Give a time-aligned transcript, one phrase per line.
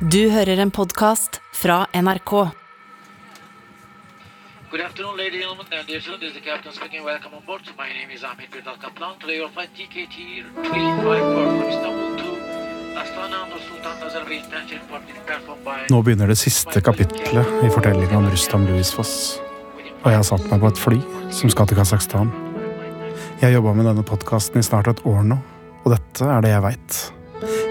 [0.00, 2.30] Du hører en podkast fra NRK.
[4.70, 6.20] Good afternoon, ladies and gentlemen.
[6.20, 7.02] This is the captain speaking.
[7.04, 7.62] Welcome on board.
[7.78, 9.16] My name is Ahmet Vedat Kaplan.
[9.20, 12.28] Today your flight TKT 354 from Istanbul to
[13.00, 15.88] Astana under Sultan Nazarbayev International Airport being performed by...
[15.88, 19.40] Nå begynner det siste kapitlet i fortellingen om Rustam Louis Foss.
[20.04, 21.00] Og jeg har satt meg på et fly
[21.32, 22.28] som skal til Kasakhstan.
[23.40, 25.40] Jeg har jobba med denne podkasten i snart et år nå,
[25.86, 27.15] og dette er det jeg veit.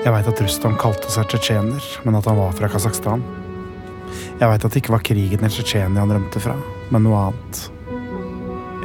[0.06, 3.24] Jeg veit at Rustam kalte seg tsjetsjener, men at han var fra Kasakhstan.
[4.38, 6.54] Jeg veit at det ikke var krigen i Tsjetsjenia han rømte fra,
[6.93, 7.62] men noe annet.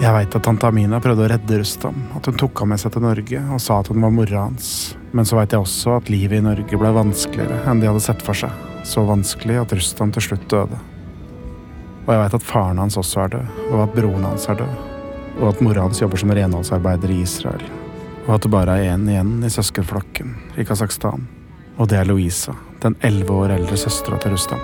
[0.01, 2.95] Jeg veit at tante Amina prøvde å redde Rustam, at hun tok ham med seg
[2.95, 4.71] til Norge og sa at hun var mora hans,
[5.13, 8.25] men så veit jeg også at livet i Norge ble vanskeligere enn de hadde sett
[8.25, 8.55] for seg,
[8.89, 10.81] så vanskelig at Rustam til slutt døde.
[12.07, 14.81] Og jeg veit at faren hans også er død, og at broren hans er død,
[15.37, 17.69] og at mora hans jobber som renholdsarbeider i Israel,
[18.27, 21.27] og at det bare er én igjen i søskenflokken i Kasakhstan,
[21.81, 24.61] og det er Louisa, den elleve år eldre søstera til Rustam.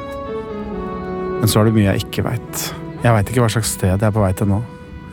[1.41, 2.63] Men så er det mye jeg ikke veit.
[3.05, 4.61] Jeg veit ikke hva slags sted jeg er på vei til nå.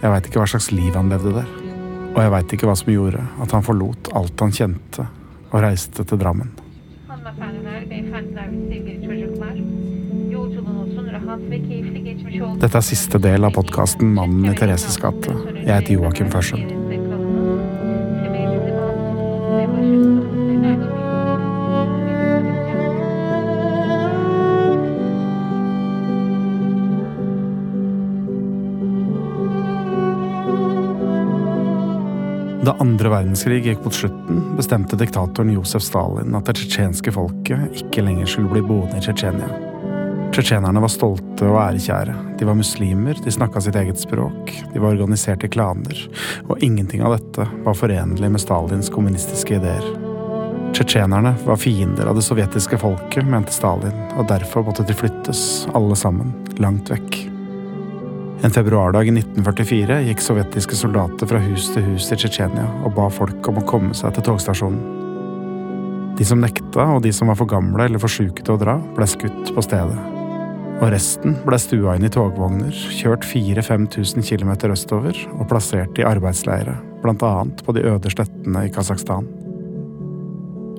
[0.01, 1.49] Jeg veit ikke hva slags liv han levde der.
[2.13, 5.07] Og jeg veit ikke hva som gjorde at han forlot alt han kjente,
[5.51, 6.51] og reiste til Drammen.
[12.61, 15.33] Dette er siste del av podkasten Mannen i Thereses gate.
[15.63, 16.82] Jeg heter Joakim Førsund.
[32.63, 38.05] Da andre verdenskrig gikk mot slutten, bestemte diktatoren Josef Stalin at det tsjetsjenske folket ikke
[38.05, 39.49] lenger skulle bli boende i Tsjetsjenia.
[40.33, 42.15] Tsjetsjenerne var stolte og ærekjære.
[42.39, 45.99] De var muslimer, de snakka sitt eget språk, de var organisert i klaner,
[46.47, 49.91] og ingenting av dette var forenlig med Stalins kommunistiske ideer.
[50.71, 55.99] Tsjetsjenerne var fiender av det sovjetiske folket, mente Stalin, og derfor måtte de flyttes, alle
[55.99, 56.31] sammen,
[56.63, 57.32] langt vekk.
[58.43, 63.05] En februardag i 1944 gikk sovjetiske soldater fra hus til hus i Tsjetsjenia og ba
[63.07, 64.81] folk om å komme seg til togstasjonen.
[66.19, 68.75] De som nekta, og de som var for gamle eller for sjuke til å dra,
[68.97, 69.95] ble skutt på stedet.
[70.73, 76.75] Og resten ble stua inn i togvogner, kjørt 4000-5000 km østover og plassert i arbeidsleire,
[77.07, 79.29] annet på de øde slettene i Kasakhstan.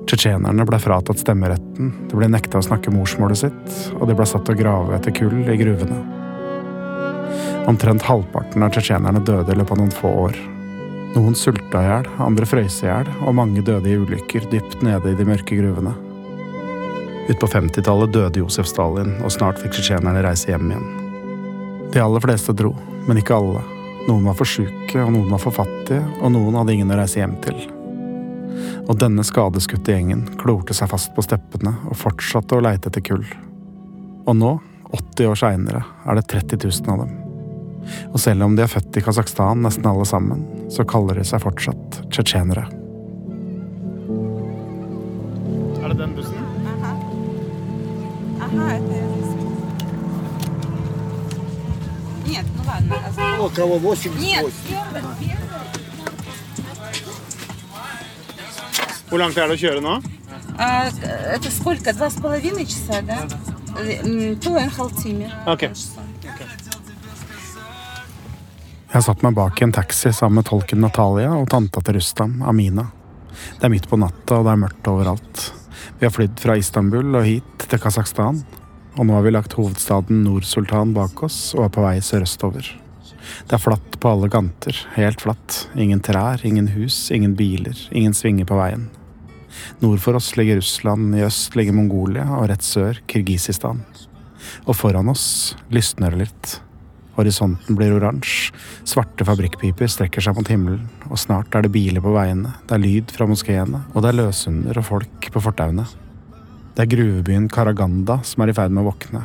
[0.05, 4.45] Tsjetsjenerne ble fratatt stemmeretten, de ble nekta å snakke morsmålet sitt, og de ble satt
[4.45, 6.24] til å grave etter kull i gruvene.
[7.65, 10.35] Omtrent halvparten av tsjetsjenerne døde i løpet av noen få år.
[11.15, 15.13] Noen sulta i hjel, andre frøys i hjel, og mange døde i ulykker dypt nede
[15.13, 15.95] i de mørke gruvene.
[17.31, 20.85] Utpå 50-tallet døde Josef Stalin, og snart fikk tsjetsjenerne reise hjem igjen.
[21.95, 22.75] De aller fleste dro,
[23.07, 23.63] men ikke alle.
[24.05, 27.23] Noen var for sjuke, og noen var for fattige, og noen hadde ingen å reise
[27.23, 27.57] hjem til.
[28.85, 33.25] Og denne skadeskutte gjengen klorte seg fast på steppene og fortsatte å leite etter kull.
[34.29, 34.57] Og nå,
[34.93, 37.24] 80 år seinere, er det 30 000 av dem.
[38.12, 41.42] Og selv om de er født i Kasakhstan, nesten alle sammen, så kaller de seg
[41.42, 42.66] fortsatt tsjetsjenere.
[45.80, 46.34] Er det den bussen?
[48.40, 48.96] Ага, это...
[52.26, 52.94] Нет, ну ладно.
[53.08, 53.40] оставь.
[53.40, 54.20] Около 88.
[54.20, 55.40] Нет, первый, первый.
[59.10, 59.96] Hvor langt er det å kjøre nå?
[60.56, 60.86] А,
[61.34, 61.92] это сколько?
[61.92, 63.26] Два с половиной часа, да?
[64.04, 65.30] М, То en halvtime.
[65.46, 65.64] Ok.
[68.95, 72.37] Jeg satt meg bak i en taxi sammen med tolken Natalia og tanta til Rustam,
[72.47, 72.85] Amina.
[73.57, 75.41] Det er midt på natta, og det er mørkt overalt.
[75.99, 78.39] Vi har flydd fra Istanbul og hit til Kasakhstan,
[78.95, 82.69] og nå har vi lagt hovedstaden Nord-Sultan bak oss og er på vei sørøstover.
[83.43, 85.65] Det er flatt på alle kanter, helt flatt.
[85.75, 88.87] Ingen trær, ingen hus, ingen biler, ingen svinger på veien.
[89.83, 93.83] Nord for oss ligger Russland, i øst ligger Mongolia, og rett sør Kirgisistan.
[94.63, 95.27] Og foran oss
[95.67, 96.61] lysner det litt.
[97.15, 98.51] Horisonten blir oransje,
[98.87, 102.83] svarte fabrikkpiper strekker seg mot himmelen, og snart er det biler på veiene, det er
[102.83, 105.87] lyd fra moskeene, og det er løshunder og folk på fortauene.
[106.75, 109.23] Det er gruvebyen Karaganda som er i ferd med å våkne.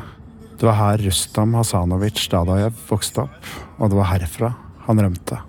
[0.60, 4.52] Det var her Rustam Hasanovic Dadajev vokste opp, og det var herfra
[4.86, 5.40] han rømte.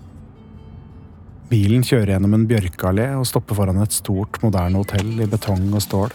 [1.52, 5.84] Bilen kjører gjennom en bjørkeallé og stopper foran et stort, moderne hotell i betong og
[5.84, 6.14] stål.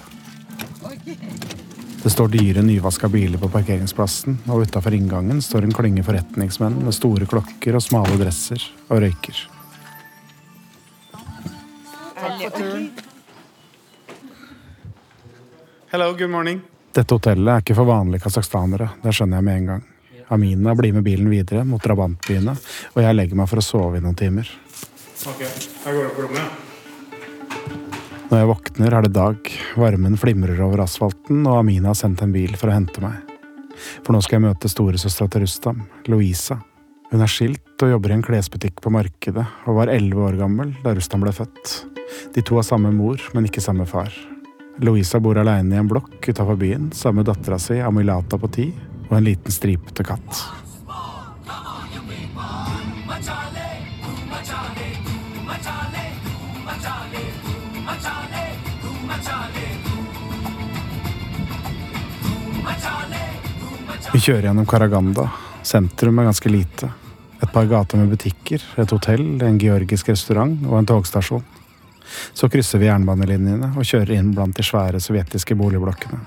[2.06, 6.94] Det står dyre, nyvaska biler på parkeringsplassen, og utafor inngangen står en klynge forretningsmenn med
[6.94, 9.40] store klokker og smale dresser og røyker.
[15.90, 16.60] Hello, good morning.
[16.94, 19.82] Dette hotellet er ikke for vanlige kasakhstanere, det skjønner jeg med en gang.
[20.30, 22.54] Amina blir med bilen videre mot drabantbyene,
[22.94, 24.54] og jeg legger meg for å sove i noen timer.
[25.26, 26.65] Ok, jeg går opp på rommet.
[28.26, 32.32] Når jeg våkner, er det dag, varmen flimrer over asfalten, og Amina har sendt en
[32.34, 33.20] bil for å hente meg.
[34.02, 36.56] For nå skal jeg møte storesøstera til Rustam, Louisa.
[37.12, 40.74] Hun er skilt og jobber i en klesbutikk på markedet, og var elleve år gammel
[40.82, 41.76] da Rustam ble født.
[42.34, 44.10] De to har samme mor, men ikke samme far.
[44.82, 48.70] Louisa bor aleine i en blokk utafor byen sammen med dattera si Amilata på ti
[49.06, 50.65] og en liten stripete katt.
[64.16, 65.26] Vi kjører gjennom Karaganda.
[65.60, 66.86] Sentrum er ganske lite.
[67.44, 71.42] Et par gater med butikker, et hotell, en georgisk restaurant og en togstasjon.
[72.32, 76.22] Så krysser vi jernbanelinjene og kjører inn blant de svære sovjetiske boligblokkene.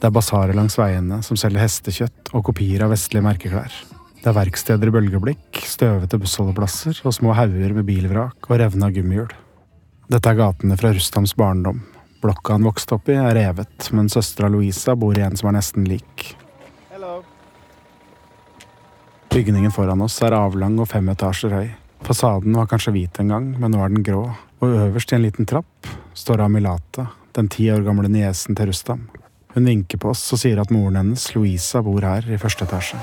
[0.00, 3.78] Det er basarer langs veiene som selger hestekjøtt og kopier av vestlige merkeklær.
[4.18, 9.30] Det er verksteder i bølgeblikk, støvete bussholdeplasser og små hauger med bilvrak og revna gummihjul.
[10.10, 11.84] Dette er gatene fra Rustams barndom.
[12.26, 15.62] Blokka han vokste opp i, er revet, men søstera Louisa bor i en som er
[15.62, 16.32] nesten lik.
[19.34, 21.70] Bygningen foran oss er avlang og fem etasjer høy.
[22.06, 24.20] Fasaden var kanskje hvit en gang, men nå er den grå,
[24.62, 29.08] og øverst i en liten trapp står Amilata, den ti år gamle niesen til Rustam.
[29.56, 33.02] Hun vinker på oss og sier at moren hennes, Louisa, bor her i første etasje.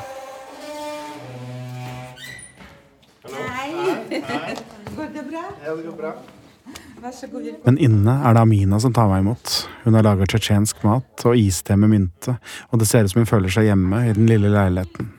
[7.68, 9.66] Men inne er det Amina som tar meg imot.
[9.84, 12.40] Hun har laget tsjetsjensk mat og iste med mynte,
[12.72, 15.18] og det ser ut som hun føler seg hjemme i den lille leiligheten.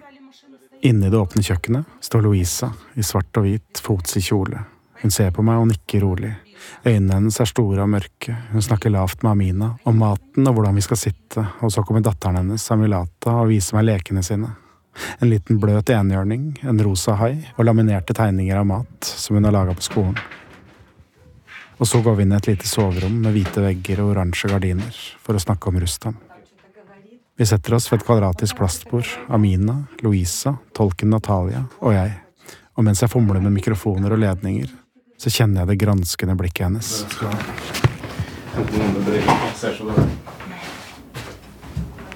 [0.83, 4.65] Inne i det åpne kjøkkenet står Louisa i svart og hvit, fots i kjole.
[4.99, 6.33] Hun ser på meg og nikker rolig.
[6.83, 10.75] Øynene hennes er store og mørke, hun snakker lavt med Amina om maten og hvordan
[10.79, 14.51] vi skal sitte, og så kommer datteren hennes, Amilata, og viser meg lekene sine.
[15.23, 19.55] En liten bløt enhjørning, en rosa hai og laminerte tegninger av mat som hun har
[19.55, 20.19] laga på skolen.
[21.79, 25.03] Og så går vi inn i et lite soverom med hvite vegger og oransje gardiner
[25.23, 26.19] for å snakke om Rustam.
[27.38, 32.16] Vi setter oss ved et kvadratisk plastbord, Amina, Louisa, tolken Natalia og jeg.
[32.78, 34.72] Og mens jeg fomler med mikrofoner og ledninger,
[35.18, 37.06] så kjenner jeg det granskende blikket hennes.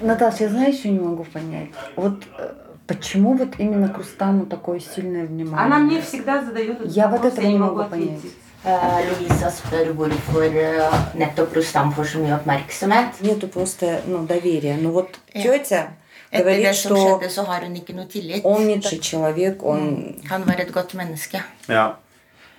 [0.02, 1.70] Наташа, я знаю, еще не могу понять.
[1.94, 2.52] Вот э,
[2.88, 5.64] почему вот именно к Рустаму такое сильное внимание?
[5.64, 8.20] Она мне всегда задает этот Я вот вопрос, этого я не могу могу понять.
[8.66, 8.66] ответить.
[8.66, 13.20] Eh, Louisa spør hvorfor eh, nettopp Rustam får så mye oppmerksomhet.
[13.20, 14.76] Нету просто ну, доверия.
[14.76, 15.42] Ну вот Ja.
[15.42, 15.88] тетя
[16.30, 18.44] Etter говорит, det som что skjedde, så har hun ikke noe tillit.
[18.44, 20.16] он не такой человек, он...
[20.30, 21.42] Han var et godt menneske.
[21.68, 21.96] Ja.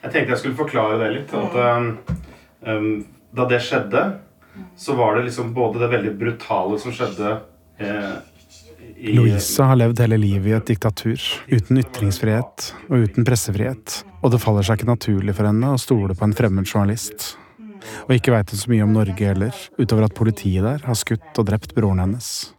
[0.04, 1.34] Jeg tenkte jeg skulle forklare det litt.
[1.34, 1.98] At um,
[2.68, 3.06] um,
[3.36, 4.20] da det skjedde,
[4.78, 7.40] så var det liksom både det veldig brutale som skjedde
[7.80, 8.16] eh,
[8.98, 14.04] i Louisa har levd hele livet i et diktatur, uten ytringsfrihet og uten pressefrihet.
[14.23, 17.37] Og det faller seg ikke naturlig for henne å stole på en fremmed journalist.
[18.09, 21.39] Og ikke veit hun så mye om Norge heller, utover at politiet der har skutt
[21.39, 22.51] og drept broren hennes.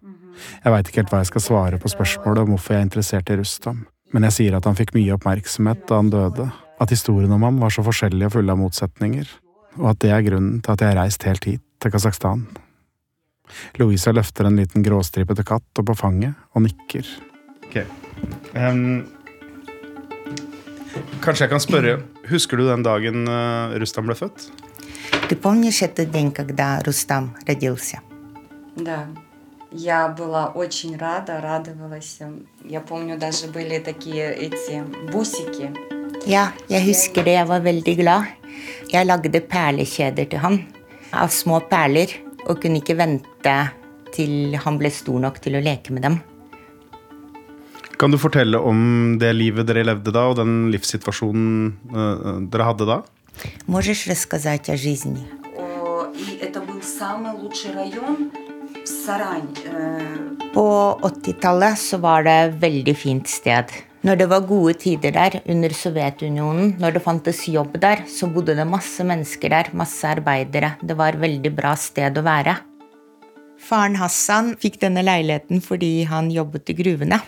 [0.63, 3.31] Jeg veit ikke helt hva jeg skal svare på spørsmålet om hvorfor jeg er interessert
[3.33, 3.83] i Rustam,
[4.15, 6.47] men jeg sier at han fikk mye oppmerksomhet da han døde,
[6.79, 9.27] at historien om ham var så forskjellig og full av motsetninger,
[9.81, 12.47] og at det er grunnen til at jeg har reist helt hit, til Kasakhstan.
[13.79, 17.07] Louisa løfter en liten gråstripete katt opp på fanget og nikker.
[21.20, 21.96] kanskje jeg kan spørre,
[22.30, 24.50] husker du den dagen eh, Rustam ble født?
[25.28, 28.00] Ты помнишь этот день, когда Рустам родился?
[28.76, 29.06] Да.
[29.72, 32.18] Я была очень рада, радовалась.
[32.64, 35.70] Я помню, даже были такие эти бусики.
[36.26, 37.32] Ja, jeg husker det.
[37.32, 38.24] Jeg var veldig glad.
[38.92, 40.60] Jeg lagde perlekjeder til han
[41.12, 42.12] av små perler
[42.46, 43.56] og kunne ikke vente
[44.14, 46.20] til han ble stor nok til å leke med dem.
[47.98, 52.86] Kan du fortelle om det livet dere levde da, og den livssituasjonen eh, dere hadde
[52.90, 53.02] da?
[53.66, 55.26] Можешь рассказать о жизни?
[55.56, 58.30] О, И это был самый лучший район
[58.84, 59.54] Сарань.
[59.64, 63.64] Э, På 80-tallet så var det veldig fint sted.
[64.04, 68.54] Når det var gode tider der under Sovjetunionen, når det fantes jobb der, så bodde
[68.54, 70.74] det masse mennesker der, masse arbeidere.
[70.82, 72.58] Det var et veldig bra sted å være.
[73.64, 77.18] Faren Hassan fikk denne leiligheten fordi han jobbet i gruvene.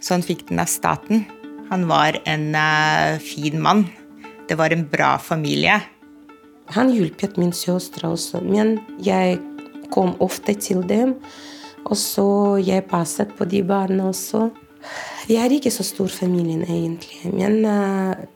[0.00, 1.24] Så han fikk den av staten.
[1.68, 3.86] Han var en eh, fin mann.
[4.48, 5.80] Det var en bra familie.
[6.72, 9.38] Han hjulpet min søster også, men jeg
[9.92, 11.16] kom ofte til dem.
[11.88, 12.28] Og så
[12.60, 14.48] jeg passet på de barna også.
[15.28, 18.26] Vi er ikke så stor familie egentlig, men eh,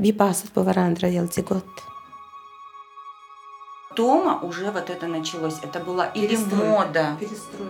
[0.00, 1.89] vi passet på hverandre veldig godt.
[3.95, 5.59] Дома уже вот это началось.
[5.61, 7.17] Это была или мода.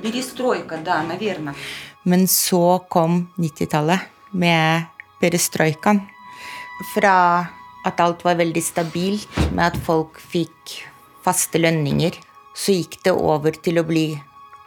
[0.01, 1.55] Перестройка, да, наверное.
[2.03, 3.99] Men så kom 90-tallet
[4.31, 4.83] med
[5.19, 6.01] perestrojkaen.
[6.93, 7.47] Fra
[7.85, 10.79] at alt var veldig stabilt, med at folk fikk
[11.25, 12.17] faste lønninger.
[12.55, 14.07] Så gikk det over til å bli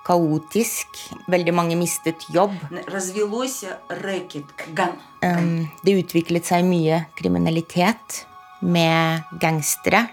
[0.06, 1.00] kaotisk.
[1.28, 2.54] Veldig mange mistet jobb.
[2.86, 3.64] Развелось
[4.02, 4.94] рэкет, ган.
[5.22, 8.22] Um, det utviklet seg mye kriminalitet
[8.62, 10.06] med gangstere.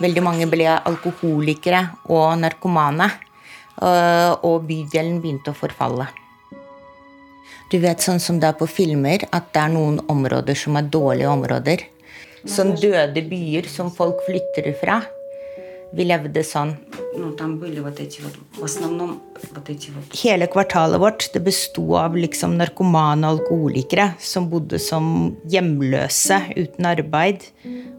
[0.00, 3.10] Veldig mange ble alkoholikere og narkomane.
[3.76, 6.08] Eh, og bydelen begynte å forfalle.
[7.68, 10.88] Du vet sånn som det er på filmer, at det er noen områder som er
[10.88, 11.84] dårlige områder.
[12.46, 15.00] Sånn døde byer som folk flytter fra.
[15.96, 16.74] Vi levde sånn.
[20.20, 25.06] Hele kvartalet vårt det besto av liksom narkomane og alkoholikere som bodde som
[25.48, 27.48] hjemløse uten arbeid.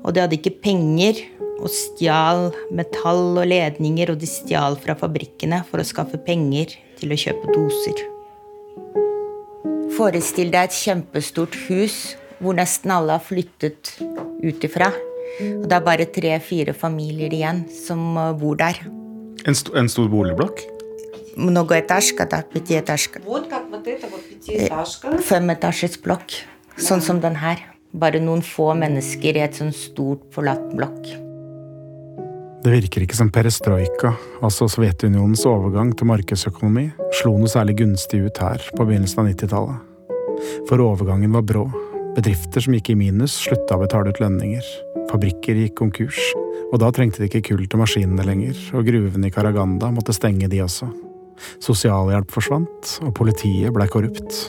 [0.04, 1.24] Og de hadde ikke penger
[1.58, 7.14] og stjal metall og ledninger, og de stjal fra fabrikkene for å skaffe penger til
[7.14, 8.06] å kjøpe doser.
[9.98, 13.96] Forestill deg et kjempestort hus hvor nesten alle har flyttet
[14.44, 14.92] ut ifra.
[15.41, 18.79] Og det er bare tre-fire familier igjen som øh, bor der.
[19.47, 20.61] En, st en stor boligblokk?
[21.37, 23.21] Многоэтажка, да, пятиэтажка.
[23.25, 25.17] Вот как вот эта вот пятиэтажка.
[25.25, 26.37] Femetasjes blokk,
[26.77, 27.63] sånn som den her.
[27.93, 31.09] Bare noen få mennesker i et sånn stort, forlatt blokk.
[32.63, 34.13] Det virker ikke som perestrojka,
[34.45, 39.89] altså Sovjetunionens overgang til markedsøkonomi, slo noe særlig gunstig ut her på begynnelsen av 90-tallet.
[40.69, 41.67] For overgangen var brå.
[42.15, 44.69] Bedrifter som gikk i minus, slutta å betale ut lønninger.
[45.08, 46.20] Fabrikker gikk konkurs.
[46.72, 50.50] Og da trengte de ikke kull til maskinene lenger, og gruvene i Karaganda måtte stenge,
[50.52, 50.90] de også.
[51.64, 54.42] Sosialhjelp forsvant, og politiet blei korrupt.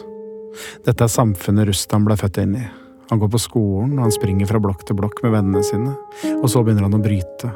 [0.87, 2.65] Dette er samfunnet Rustam blei født inn i.
[3.09, 5.95] Han går på skolen, og han springer fra blokk til blokk med vennene sine,
[6.41, 7.53] og så begynner han å bryte.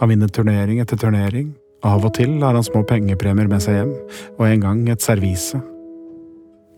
[0.00, 1.54] Han vinner turnering etter turnering.
[1.86, 3.96] Av og til har han små pengepremier med seg hjem,
[4.36, 5.58] og en gang et servise.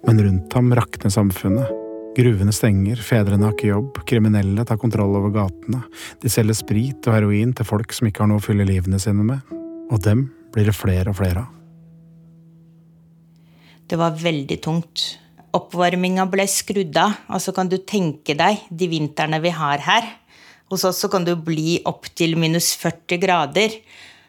[0.06, 1.77] Men rundt ham rakner samfunnet.
[2.18, 5.84] Gruvene stenger, fedrene har ikke jobb, kriminelle tar kontroll over gatene,
[6.18, 9.22] de selger sprit og heroin til folk som ikke har noe å fylle livene sine
[9.22, 9.52] med,
[9.86, 11.54] og dem blir det flere og flere av.
[13.88, 15.04] Det var veldig tungt.
[15.54, 17.14] Oppvarminga ble skrudd av.
[17.32, 20.10] Altså kan du tenke deg de vintrene vi har her.
[20.68, 23.78] Hos oss så kan du bli opptil minus 40 grader.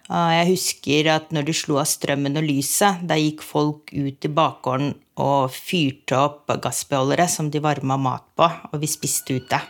[0.09, 4.25] Ah, Jeg husker at når de slo av strømmen og lyset, da gikk folk ut
[4.25, 4.93] i bakgården
[5.25, 9.61] og fyrte opp gassbeholdere som de varma mat på, og vi spiste ute.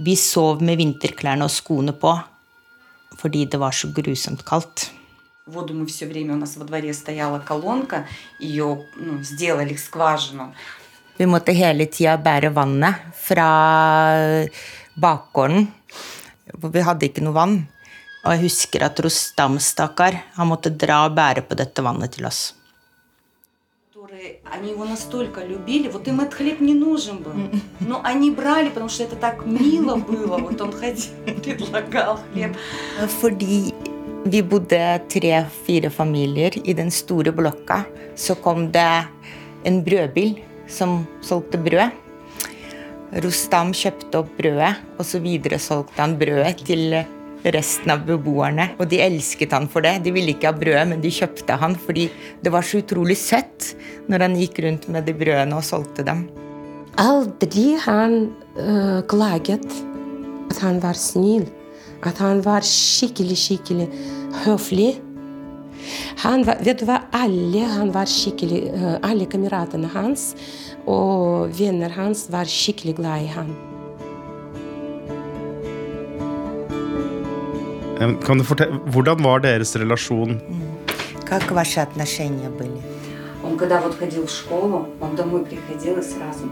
[0.00, 2.16] Vi sov med vinterklærne og skoene på
[3.20, 4.88] fordi det var så grusomt kaldt.
[5.46, 8.06] Воду мы все время, у нас во дворе стояла колонка,
[8.38, 10.54] ее ну, сделали скважину.
[11.18, 14.46] Vi måtte hele tida bære vannet fra
[14.96, 15.66] bakgården,
[16.60, 17.58] for vi hadde ikke noe vann.
[18.24, 22.28] Og jeg husker at Rostam, stakkar, han måtte dra og bære på dette vannet til
[22.28, 22.54] oss.
[24.10, 27.32] которые они его настолько любили, вот им этот хлеб не нужен был.
[27.80, 30.36] Но они брали, потому что это так мило было.
[30.38, 31.12] Вот он ходил,
[31.44, 32.56] предлагал хлеб.
[33.20, 33.72] Fordi
[34.24, 37.84] vi bodde tre-fire familier i den store blokka,
[38.16, 39.06] så kom det
[39.64, 41.90] en brødbil som solgte brød.
[43.22, 47.04] Rostam kjøpte opp brødet, og så videresolgte han brødet til
[47.53, 48.71] resten av beboerne.
[48.79, 49.99] Og de elsket han for det.
[50.05, 52.07] De ville ikke ha brød, men de kjøpte han fordi
[52.43, 53.73] det var så utrolig søtt
[54.09, 56.25] når han gikk rundt med de brødene og solgte dem.
[57.01, 59.65] Aldri han øh, klaget
[60.49, 61.47] at han var snill.
[62.05, 63.89] At han var skikkelig, skikkelig
[64.45, 64.93] høflig.
[66.23, 70.33] Han var, vet du hva, alle, han var skikkelig, øh, alle kameratene hans
[70.85, 73.74] og venner hans var skikkelig glad i ham.
[78.24, 80.40] Kan du fortelle, hvordan var deres relasjon?
[81.26, 82.80] Как ваши отношения были?
[83.44, 86.48] Он когда вот ходил в школу, он домой приходил и сразу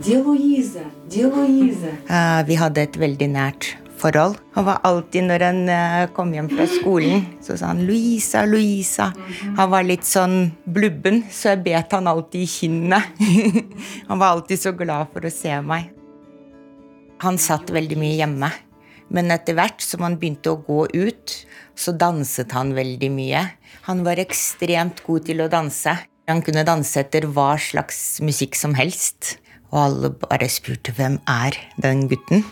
[0.00, 0.80] «Где Луиза?
[1.06, 4.36] Где Луиза?» Eh, Vi hadde et veldig nært forhold.
[4.54, 9.12] Han var alltid, når han eh, kom hjem fra skolen, så sa han 'Louisa, Louisa'.
[9.56, 13.02] Han var litt sånn blubben, så jeg bet han alltid i kinnet.
[14.08, 15.90] han var alltid så glad for å se meg.
[17.20, 18.50] Han satt veldig mye hjemme.
[19.13, 21.37] Men etter hvert som han begynte å gå ut,
[21.77, 23.45] så danset han veldig mye.
[23.89, 25.93] Han var ekstremt god til å danse.
[26.25, 29.35] Han kunne danse etter hva slags musikk som helst.
[29.69, 32.45] Og alle bare spurte hvem er den gutten?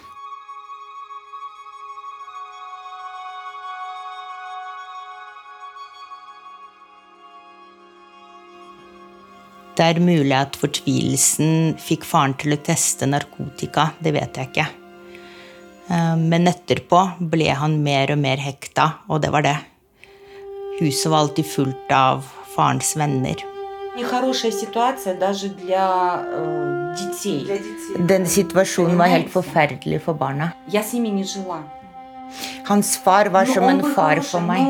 [9.73, 14.82] Det er mulig at fortvilelsen fikk faren til å teste narkotika, det vet jeg ikke.
[15.89, 17.01] Eh, men etterpå
[17.33, 19.57] ble han mer og mer hekta, og det var det.
[20.79, 22.23] Huset var alltid fullt av
[22.55, 23.43] farens venner.
[28.13, 30.49] Den situasjonen var helt forferdelig for barna.
[32.65, 34.65] Hans far var som en far for meg.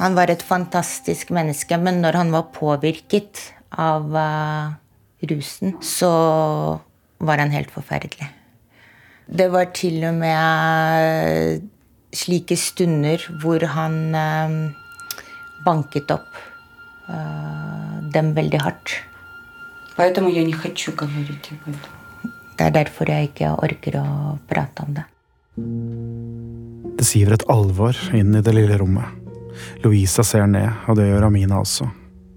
[0.00, 3.42] Han var et fantastisk menneske, men når han var påvirket
[3.76, 4.72] av eh,
[5.28, 6.12] rusen, så
[7.20, 8.30] var han helt forferdelig.
[9.32, 11.62] Det var til og med
[12.12, 14.56] slike stunder hvor han eh,
[15.64, 16.36] banket opp
[17.08, 18.92] eh, dem veldig hardt.
[22.58, 24.06] Det er derfor jeg ikke orker å
[24.50, 25.06] prate om det.
[26.98, 29.08] Det siver et alvor inn i det lille rommet.
[29.84, 31.88] Louisa ser ned, og det gjør Amina også.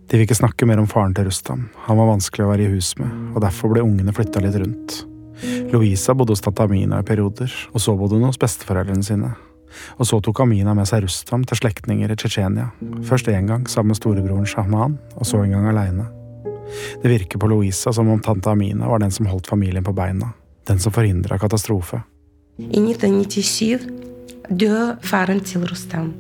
[0.05, 1.67] De vil ikke snakke mer om faren til Rustam.
[1.87, 5.14] Han var vanskelig å være i hus med, og derfor ble ungene flytta litt rundt.
[5.71, 9.33] Louisa bodde hos tante Amina i perioder, og så bodde hun hos besteforeldrene sine.
[9.99, 12.69] Og så tok Amina med seg Rustam til slektninger i Tsjetsjenia.
[13.03, 16.05] Først én gang sammen med storebroren Shahman, og så en gang aleine.
[17.03, 20.31] Det virker på Louisa som om tante Amina var den som holdt familien på beina.
[20.65, 21.99] Den som forhindra katastrofe.
[22.57, 23.83] I 1997
[24.49, 26.13] døde faren til Rustam.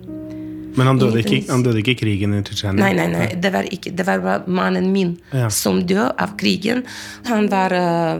[0.75, 2.83] Men han døde ikke- han døde ikke i krigen i Tsjetsjenia?
[2.83, 3.27] Nei, nei, nei.
[3.39, 5.47] Det var, ikke, det var bare mannen min Ja.
[5.49, 6.83] som døde av krigen.
[7.25, 8.19] Han var eh,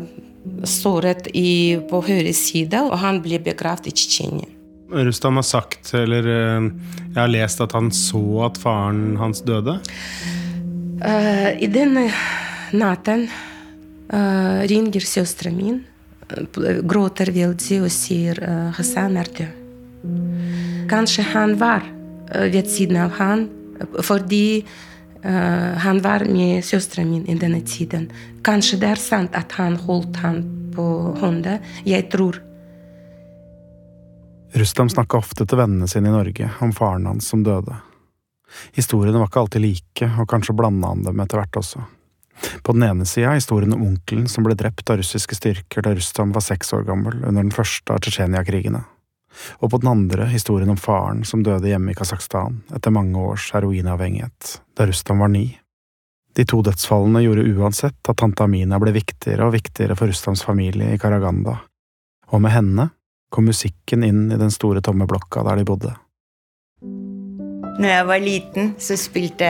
[0.68, 4.52] såret i, på høyre side, og han ble begravd i Tsjetsjenia.
[4.96, 6.70] Rustam har sagt, eller eh,
[7.10, 9.80] jeg har lest at han så at faren hans døde.
[11.02, 11.98] Uh, I den
[12.78, 19.62] natten uh, ringer søstera eh, gråter veldig og sier uh, Hassan er død.
[20.90, 21.86] Kanskje han var
[22.32, 23.48] eh, ved siden av han
[23.80, 24.66] eh, fordi eh,
[25.26, 28.10] han var med søsteren min i denne tiden.
[28.46, 30.44] Kanskje det er sant at han holdt han
[30.76, 30.86] på
[31.22, 31.58] hånda.
[31.88, 32.38] Jeg tror.
[34.56, 37.76] Rustam snakka ofte til vennene sine i Norge om faren hans som døde.
[38.78, 41.84] Historiene var ikke alltid like, og kanskje blanda han dem etter hvert også.
[42.64, 46.34] På den ene sida historien om onkelen som ble drept av russiske styrker da Rustam
[46.36, 48.84] var seks år gammel under den første av Tsjetsjenia-krigene.
[49.60, 53.50] Og på den andre historien om faren som døde hjemme i Kasakhstan etter mange års
[53.56, 55.48] heroinavhengighet, da Rustam var ni.
[56.36, 60.96] De to dødsfallene gjorde uansett at tante Amina ble viktigere og viktigere for Rustams familie
[60.96, 61.62] i Karaganda,
[62.32, 62.90] og med henne
[63.32, 65.94] kom musikken inn i den store tomme blokka der de bodde.
[67.76, 69.50] Når jeg var liten, så spilte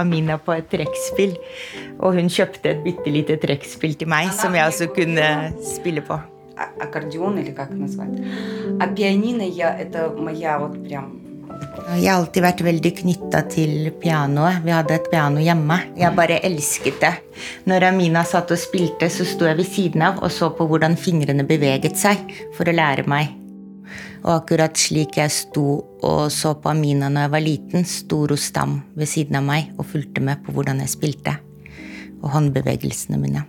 [0.00, 1.34] Amina på et trekkspill.
[2.00, 5.28] Og hun kjøpte et bitte lite trekkspill til meg, som jeg også kunne
[5.76, 6.16] spille på
[6.57, 8.19] А- Аккордеон или как назвать.
[8.79, 11.23] А пианино я, это моя вот прям
[11.99, 14.61] Jeg har alltid vært veldig knytta til pianoet.
[14.63, 15.77] Vi hadde et piano hjemme.
[15.99, 17.13] Jeg bare elsket det.
[17.69, 20.97] Når Amina satt og spilte, så sto jeg ved siden av og så på hvordan
[20.99, 22.23] fingrene beveget seg
[22.57, 23.33] for å lære meg.
[24.23, 25.67] Og akkurat slik jeg sto
[26.03, 29.89] og så på Amina når jeg var liten, sto Rustam ved siden av meg og
[29.91, 31.35] fulgte med på hvordan jeg spilte.
[32.23, 33.43] Og håndbevegelsene mine.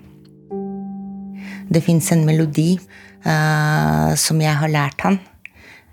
[1.70, 2.78] Det fins en melodi
[3.24, 5.18] eh, som jeg har lært han,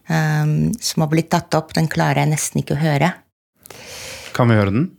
[0.09, 1.73] eh, som har blitt tatt opp.
[1.73, 3.13] Den klarer jeg nesten ikke å høre.
[4.33, 4.89] Kan vi høre den?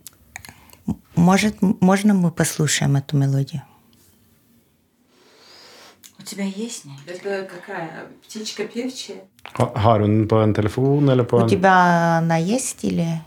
[1.15, 3.61] Может, можно мы послушаем эту мелодию?
[6.19, 6.95] У тебя есть, не?
[7.05, 8.05] Это какая?
[8.25, 9.17] Птичка певчая?
[9.57, 13.21] Ha- Har hun den på en telefon eller på У en тебя она есть или...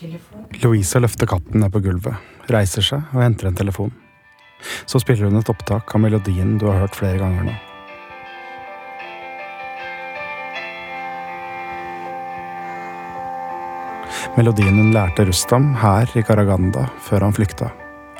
[0.00, 0.46] Телефон?
[0.62, 2.14] Louisa løfter katten ned på gulvet,
[2.48, 3.92] reiser seg og henter en telefon.
[4.85, 7.55] Så spiller hun et opptak av melodien du har hørt flere ganger nå.
[14.35, 17.69] Melodien hun lærte Rustam her i Karaganda før han flykta.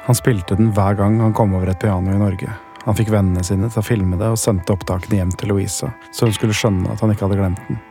[0.06, 2.54] Han spilte den hver gang han kom over et piano i Norge.
[2.86, 6.30] Han fikk vennene sine til å filme det og sendte opptakene hjem til Louisa, så
[6.30, 7.82] hun skulle skjønne at han ikke hadde glemt den.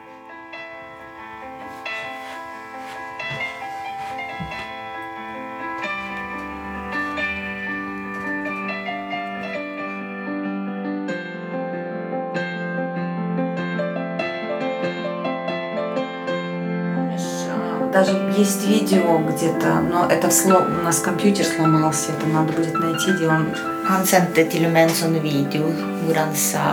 [18.44, 20.60] есть видео где-то, но это сло...
[20.60, 23.48] у нас компьютер сломался, это надо будет найти, где он
[23.90, 25.72] Han sendte til og med en sånn video
[26.06, 26.66] hvor han sa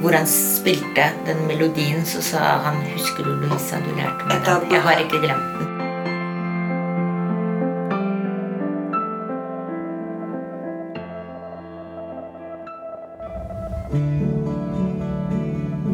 [0.00, 4.50] hvor han spilte den melodien, så sa han 'Husker du, Louisa, du lærte meg Dette
[4.50, 5.55] er den?' Jeg har bare- ikke glemt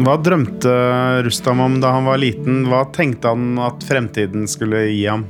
[0.02, 0.72] Hva drømte
[1.26, 2.64] Rustam om da han var liten?
[2.70, 5.26] Hva tenkte han at fremtiden skulle gi ham?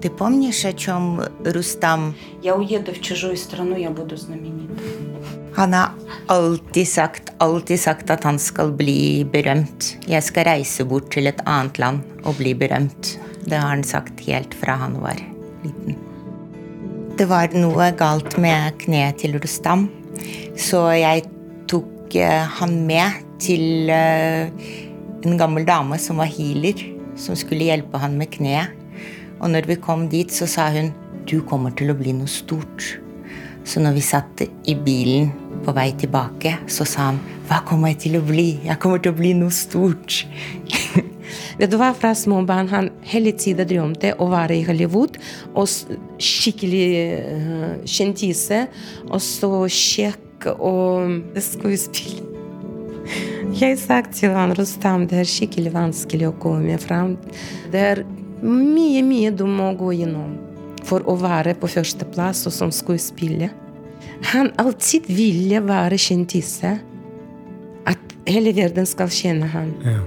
[0.00, 4.70] Ты помнишь, о чем Рустам Я уеду в чужую страну, я буду знаменит.
[5.54, 5.90] Han har
[6.26, 9.96] alltid sagt, alltid sagt at han skal bli berømt.
[10.06, 13.18] Jeg skal reise bort til et annet land og bli berømt.
[13.42, 15.18] Det har han sagt helt fra han var
[15.64, 15.96] liten.
[17.18, 19.88] Det var noe galt med kneet til Rustam,
[20.54, 21.24] så jeg
[21.66, 24.49] tok eh, han med til eh,
[25.23, 26.79] en gammel dame som var healer,
[27.19, 28.73] som skulle hjelpe han med kneet.
[29.43, 30.93] Og når vi kom dit, så sa hun
[31.27, 32.97] du kommer til å bli noe stort.
[33.63, 35.29] Så når vi satt i bilen
[35.63, 38.47] på vei tilbake, så sa han hva kommer jeg til å bli?
[38.65, 40.23] Jeg kommer til å bli noe stort.
[41.59, 45.19] Vet du hva, fra små barn han hele tiden drømte å være i Hollywood.
[45.55, 45.69] Og
[46.23, 46.85] skikkelig
[47.87, 48.65] kjentise.
[49.09, 51.19] Og så kjekk og
[51.51, 52.23] skuespill.
[53.58, 57.16] Jeg sa til han Rustam det er skikkelig vanskelig å komme fram.
[57.72, 58.02] Det er
[58.42, 60.36] mye, mye du må gå gjennom
[60.88, 63.50] for å være på førsteplass og som skuespiller.
[64.32, 66.76] Han alltid ville være kjendise.
[67.88, 69.74] At hele verden skal kjenne han.
[69.86, 69.98] Ja.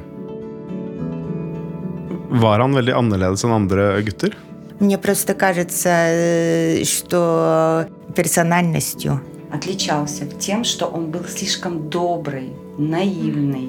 [2.41, 4.37] Var han veldig annerledes enn andre gutter?
[4.81, 9.21] Мне просто кажется, э, что персональностью.
[9.51, 13.68] Отличался тем, что он был слишком добрый, naivnej.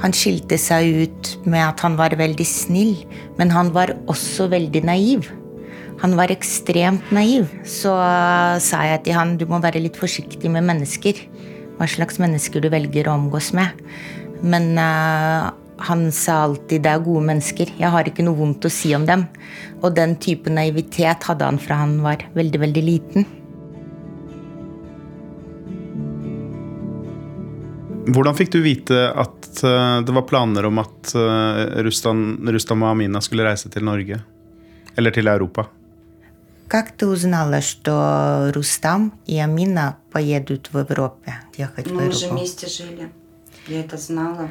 [0.00, 2.94] Han skilte seg ut med at han var veldig snill,
[3.36, 5.28] men han var også veldig naiv.
[6.00, 7.50] Han var ekstremt naiv.
[7.68, 11.20] Så eh, sa jeg til han du må være litt forsiktig med mennesker.
[11.76, 13.76] Hva slags mennesker du velger å omgås med.
[14.40, 15.50] Men uh,
[15.84, 17.72] han sa alltid det er gode mennesker.
[17.80, 19.26] Jeg har ikke noe vondt å si om dem.
[19.80, 23.28] Og den type naivitet hadde han fra han var veldig, veldig liten.
[28.09, 32.91] Hvordan fikk du vite at uh, det var planer om at uh, Rustam, Rustam og
[32.93, 34.19] Amina skulle reise til Norge?
[34.97, 35.65] Eller til Europa?
[36.67, 41.31] Как ты узнала, что Рустам и Амина поедут в Европу?
[41.57, 42.39] Ехать в Мы уже Европу?
[42.39, 43.09] вместе жили.
[43.67, 44.49] Я это знала.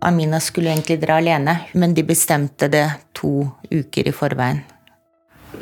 [0.00, 4.60] Amina skulle egentlig dra alene, men de bestemte det to uker i forveien.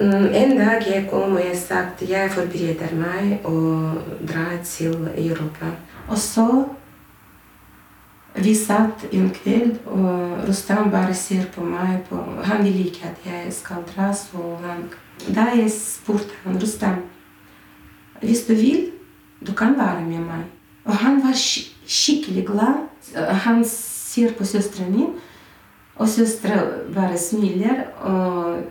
[0.00, 3.54] Mm, En dag jeg kom og jeg sa at jeg forbereder meg å
[4.24, 5.74] dra til Europa.
[6.08, 6.46] Og så
[8.35, 12.01] vi satt en kveld, og Rustam bare ser på meg.
[12.09, 14.11] På, han vil ikke at jeg skal dra.
[14.13, 14.87] Så han,
[15.35, 17.03] da jeg spurte han Rustam
[18.23, 18.91] hvis du vil,
[19.47, 20.45] du kan være med meg.
[20.85, 22.85] Og han var sk skikkelig glad.
[23.45, 25.11] Han ser på søsteren min,
[25.95, 26.63] og søstera
[26.95, 27.83] bare smiler.
[28.01, 28.63] og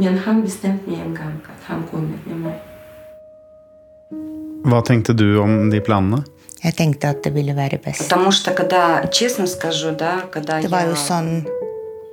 [0.00, 2.54] men han bestemte med en gang at han kommer med meg.
[4.64, 6.22] Hva tenkte du om de planene?
[6.60, 8.10] Jeg tenkte at det ville være best.
[8.10, 8.18] Det
[10.72, 11.30] var jo sånn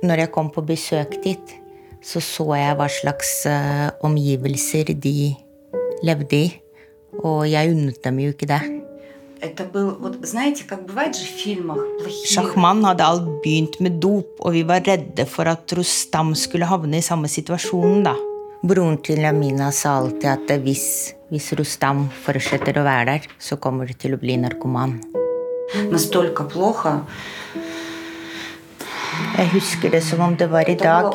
[0.08, 1.54] Når jeg kom på besøk dit,
[2.00, 5.34] så så jeg hva slags uh, omgivelser de
[6.06, 6.48] levde i.
[7.18, 8.60] Og jeg unnet dem jo ikke det.
[12.30, 17.02] Sjahman hadde alt begynt med dop, og vi var redde for at Rostam skulle havne
[17.02, 18.14] i samme situasjonen da.
[18.58, 23.86] Broren til Lamina sa alltid at hvis, hvis Rustam fortsetter å være der, så kommer
[23.86, 24.96] du til å bli narkoman.
[29.38, 31.06] Jeg husker det som om det var i dag.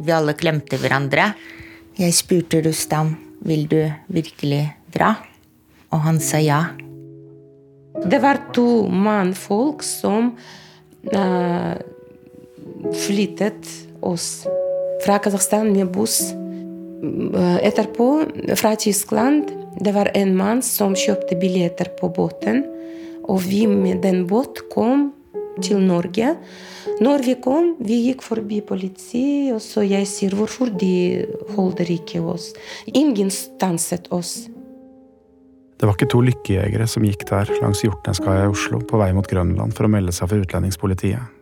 [0.00, 1.28] Vi alle klemte hverandre.
[2.00, 3.14] Jeg spurte Rustam
[3.46, 3.78] vil du
[4.10, 5.12] virkelig dra,
[5.94, 6.64] og han sa ja.
[8.00, 10.32] Det var to mannfolk som
[11.14, 11.74] uh,
[13.04, 13.70] flyttet
[14.02, 14.42] oss
[15.04, 16.32] fra Kasakhstan med buss.
[17.62, 18.08] Etterpå,
[18.60, 22.64] fra Tyskland, det var en mann som kjøpte billetter på båten.
[23.30, 25.10] Og vi med den båt kom
[25.64, 26.34] til Norge.
[27.00, 32.20] Når vi kom, vi gikk forbi politi, og så jeg sier hvorfor de holder ikke
[32.20, 32.50] oss.
[32.86, 34.48] Ingen stanset oss.
[35.80, 39.28] Det var ikke to lykkejegere som gikk der langs Hjortneskaia i Oslo på vei mot
[39.28, 41.36] Grønland for å melde seg for utlendingspolitiet.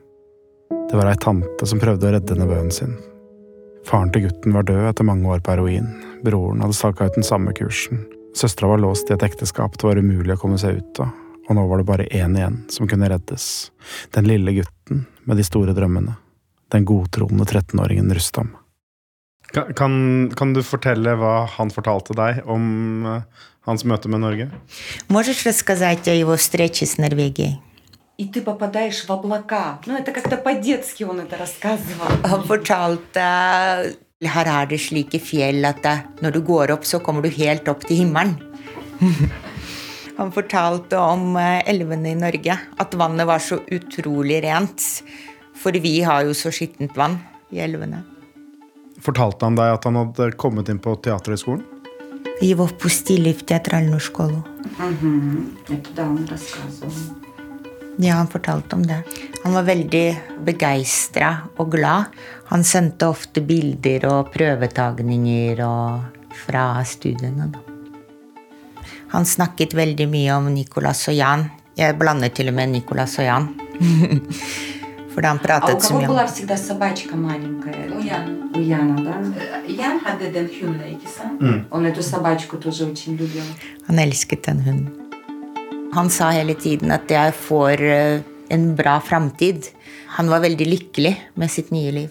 [0.88, 2.94] Det var ei tante som prøvde å redde nevøen sin.
[3.88, 5.89] Faren til gutten var død etter mange år på heroin.
[6.24, 8.06] Broren hadde staka ut den samme kursen.
[8.36, 11.12] Søstera var låst i et ekteskap det var umulig å komme seg ut av.
[11.43, 13.72] Og nå var det bare én igjen som kunne reddes.
[14.15, 16.15] Den lille gutten med de store drømmene.
[16.72, 18.54] Den godtroende 13-åringen Rustam.
[19.54, 19.96] Kan, kan,
[20.34, 24.50] kan du fortelle hva han fortalte deg om eh, hans møte med Norge?
[25.10, 27.60] Можешь рассказать о его встрече с Норвегией?
[28.17, 29.80] И ты попадаешь в облака.
[29.86, 32.08] Ну, это как-то по-детски он это рассказывал.
[32.24, 37.22] Han fortalte her er det slike fjell at det, når du går opp, så kommer
[37.22, 38.38] du helt opp til himmelen.
[40.17, 45.04] Han fortalte om eh, elvene i Norge, at vannet var så utrolig rent.
[45.58, 47.17] For vi har jo så skittent vann
[47.50, 48.04] i elvene.
[49.04, 51.65] Fortalte han deg at han hadde kommet inn på Teaterhøgskolen?
[52.41, 54.43] Его впустили в театральную школу.
[54.78, 55.58] Мгм.
[55.69, 56.91] Это да, он рассказывал.
[58.01, 59.03] Ja, han fortalte om det.
[59.43, 62.05] Han var veldig begeistra og glad.
[62.47, 66.01] Han sendte ofte bilder og prøvetagninger og
[66.45, 67.49] fra studiene.
[67.51, 67.59] Da.
[69.11, 71.49] Han snakket veldig mye om Nicolas og Jan.
[71.79, 73.51] Jeg blander til og med Nicolas og Jan.
[75.15, 76.19] Fordi han pratet så mye om mm.
[83.91, 85.08] Han elsket den hunden.
[85.93, 89.69] Han sa hele tiden at jeg får eh, en bra framtid.
[90.17, 92.10] Han var veldig lykkelig med sitt nye liv.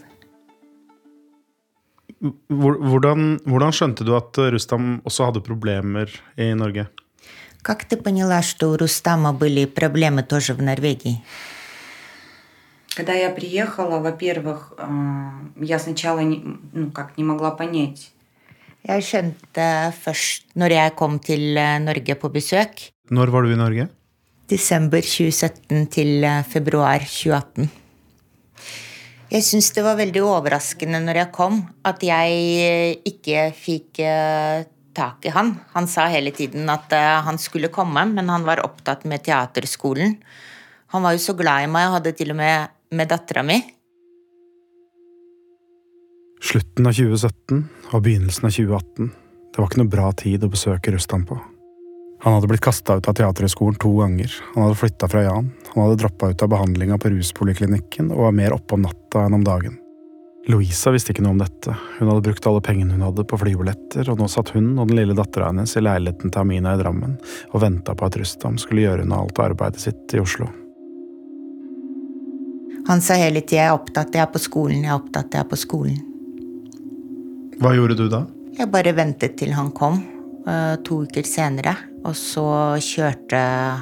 [2.48, 6.06] Hvor- Hvordan, hvordan skjønte du at Rustam også hadde problemer
[6.38, 6.87] i Norge?
[7.62, 11.22] Как ты поняла, что у Рустама были проблемы тоже в Норвегии?
[12.96, 18.12] Когда я приехала, во-первых, э, я сначала не, ну, как, не могла понять.
[18.88, 19.63] jeg skjønte
[20.00, 23.89] først når jeg kom til eh, Norge på besøk, Når var du i Norge?
[24.47, 27.67] desember 2017 til eh, februar 2018.
[29.28, 34.00] Jeg syns det var veldig overraskende når jeg kom, at jeg eh, ikke fikk
[34.95, 35.52] tak i han.
[35.76, 36.89] Han sa hele tiden at
[37.28, 40.15] han skulle komme, men han var opptatt med teaterskolen.
[40.95, 43.60] Han var jo så glad i meg og hadde til og med med dattera mi.
[46.43, 49.08] Slutten av 2017 og begynnelsen av 2018.
[49.54, 51.38] Det var ikke noe bra tid å besøke Rustam på.
[52.21, 55.84] Han hadde blitt kasta ut av Teaterhøgskolen to ganger, han hadde flytta fra Jan, han
[55.84, 59.45] hadde droppa ut av behandlinga på ruspoliklinikken og var mer oppe om natta enn om
[59.45, 59.78] dagen.
[60.47, 64.10] Louisa visste ikke noe om dette, hun hadde brukt alle pengene hun hadde på flybilletter,
[64.10, 67.17] og nå satt hun og den lille dattera hennes i leiligheten til Amina i Drammen
[67.52, 70.50] og venta på at Rustam skulle gjøre unna alt arbeidet sitt i Oslo.
[72.88, 75.39] Han sa hele tida 'jeg er opptatt, jeg er på skolen, jeg er opptatt, jeg
[75.41, 76.06] er på skolen'.
[77.57, 78.21] Hva gjorde du da?
[78.57, 79.97] Jeg bare ventet til han kom,
[80.45, 81.73] eh, to uker senere,
[82.05, 83.39] og så kjørte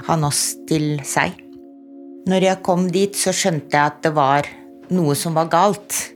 [0.07, 1.35] han oss til seg.
[2.25, 4.47] Når jeg kom dit, så skjønte jeg at det var
[4.89, 6.13] noe som var galt.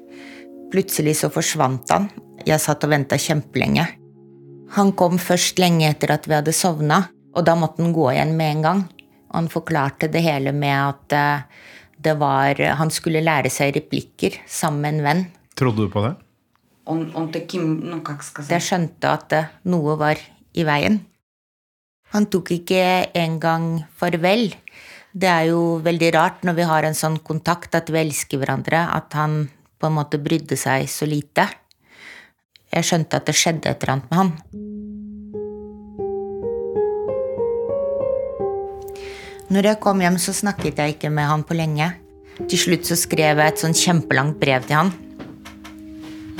[0.71, 2.09] Plutselig så forsvant han.
[2.45, 3.85] Jeg satt og venta kjempelenge.
[4.77, 8.37] Han kom først lenge etter at vi hadde sovna, og da måtte han gå igjen
[8.37, 8.81] med en gang.
[9.29, 11.43] Og han forklarte det hele med at eh,
[11.99, 15.25] det var Han skulle lære seg replikker sammen med en venn.
[15.59, 16.15] Trodde du på det?
[16.88, 20.18] Он, он таким, ну как Jeg сказать, skjønte at eh, noe var
[20.52, 21.00] i veien.
[22.12, 24.52] Han tok ikke engang farvel.
[25.14, 28.84] Det er jo veldig rart når vi har en sånn kontakt at vi elsker hverandre,
[28.92, 29.48] at han
[29.80, 31.48] på en måte brydde seg så lite.
[32.74, 34.32] Jeg skjønte at det skjedde et eller annet med han.
[39.54, 41.92] Når jeg kom hjem, så snakket jeg ikke med han på lenge.
[42.40, 44.94] Til slutt så skrev jeg et sånn kjempelangt brev til han.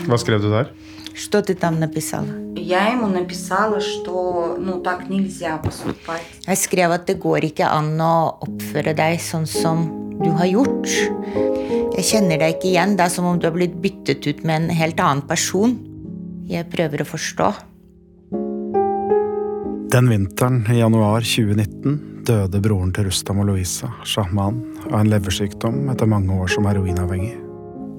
[0.09, 0.73] Hva skrev du der?
[1.15, 2.45] Что ты там написала?
[2.65, 6.25] я ему написала, что ну так нельзя поступать.
[6.47, 9.85] Jeg skrev at det går ikke an å oppføre deg sånn som
[10.23, 10.89] du har gjort.
[11.95, 12.97] Jeg kjenner deg ikke igjen.
[12.97, 15.77] Det er som om du har blitt byttet ut med en helt annen person.
[16.49, 17.53] Jeg prøver å forstå.
[19.95, 25.91] Den vinteren i januar 2019 døde broren til Rustam og Louisa, Shahman, av en leversykdom
[25.93, 27.37] etter mange år som heroinavhengig.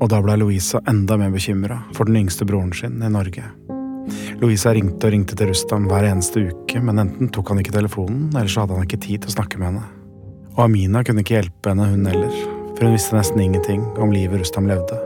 [0.01, 3.45] Og da ble Louisa enda mer bekymra for den yngste broren sin i Norge.
[4.41, 8.31] Louisa ringte og ringte til Rustam hver eneste uke, men enten tok han ikke telefonen,
[8.33, 9.83] eller så hadde han ikke tid til å snakke med henne.
[10.57, 12.33] Og Amina kunne ikke hjelpe henne, hun heller,
[12.75, 14.97] for hun visste nesten ingenting om livet Rustam levde.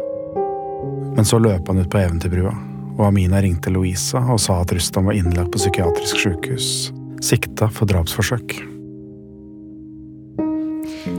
[1.15, 2.55] Men så løp han ut på eventyrbrua,
[2.95, 6.71] og Amina ringte Louisa og sa at Rustam var innlagt på psykiatrisk sykehus,
[7.23, 8.74] sikta for drapsforsøk.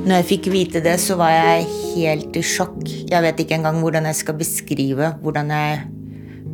[0.05, 1.63] Når jeg fikk vite det, så var jeg
[1.95, 2.83] helt i sjokk.
[3.09, 5.79] Jeg vet ikke engang hvordan jeg skal beskrive hvordan jeg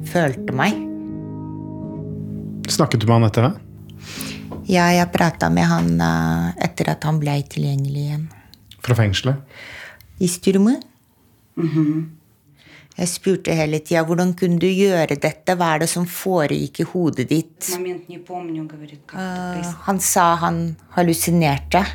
[0.07, 0.77] følte meg.
[2.71, 3.51] Snakket du med han etter det?
[4.71, 8.23] Ja, jeg prata med han eh, etter at han blei tilgjengelig igjen.
[8.85, 9.43] Fra fengselet?
[10.23, 10.77] I Sturmø.
[11.59, 12.01] Mm -hmm.
[12.97, 16.83] Jeg spurte hele tida hvordan kunne du gjøre dette, hva er det som foregikk i
[16.83, 17.69] hodet ditt?
[19.13, 21.85] Uh, han sa han hallusinerte.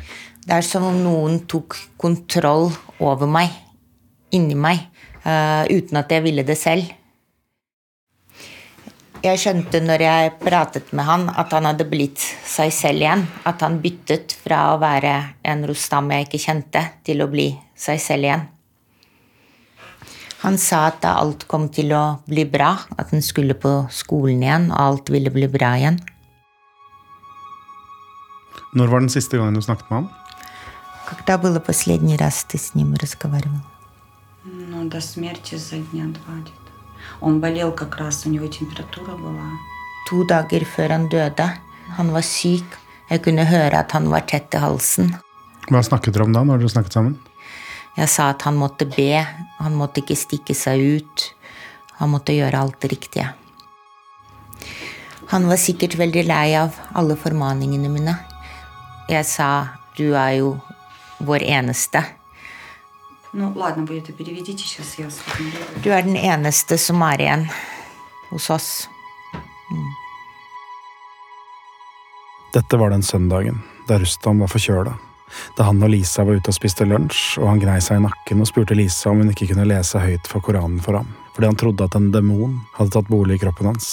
[0.47, 2.69] Det er som om noen tok kontroll
[3.03, 3.51] over meg,
[4.31, 4.79] inni meg,
[5.25, 6.87] uh, uten at jeg ville det selv.
[9.25, 13.25] Jeg skjønte når jeg pratet med han, at han hadde blitt seg selv igjen.
[13.49, 17.99] At han byttet fra å være en Rustam jeg ikke kjente, til å bli seg
[17.99, 18.45] selv igjen.
[20.45, 24.45] Han sa at da alt kom til å bli bra, at han skulle på skolen
[24.45, 25.99] igjen, og alt ville bli bra igjen.
[28.77, 30.09] Når var den siste gangen du snakket med han?
[31.08, 33.60] Когда было последний раз ты с ним разговаривал?
[34.44, 36.72] Ну, до смерти за дня два где-то.
[37.20, 39.50] Он болел как раз, у него температура была.
[40.10, 41.52] To dager før han døde.
[41.96, 42.64] Han var syk.
[43.10, 45.14] Jeg kunne høre at han var tett i halsen.
[45.68, 47.18] Hva snakket dere om da, når dere snakket sammen?
[47.96, 49.20] Jeg sa at han måtte be,
[49.60, 51.26] han måtte ikke stikke seg ut.
[52.00, 53.28] Han måtte gjøre alt det riktige.
[55.32, 58.16] Han var sikkert veldig lei av alle formaningene mine.
[59.12, 59.48] Jeg sa
[59.96, 60.54] du er jo
[61.19, 62.03] vår eneste.
[65.83, 67.47] Du er den eneste som er igjen
[68.29, 68.69] hos oss.
[69.71, 69.89] Mm.
[72.53, 74.95] Dette var den søndagen da Rustam var forkjøla.
[75.57, 78.41] Da han og Lisa var ute og spiste lunsj, og han grei seg i nakken
[78.41, 81.59] og spurte Lisa om hun ikke kunne lese høyt for Koranen for ham, fordi han
[81.59, 83.89] trodde at en demon hadde tatt bolig i kroppen hans.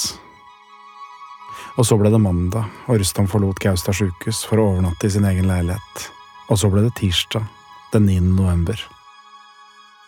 [1.75, 5.27] Og så ble det mandag, og Rustam forlot Gaustad sjukehus for å overnatte i sin
[5.27, 6.11] egen leilighet.
[6.50, 7.46] Og så ble det tirsdag,
[7.94, 8.22] den 9.
[8.40, 8.80] november.